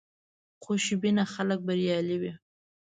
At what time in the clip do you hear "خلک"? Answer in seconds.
1.33-1.59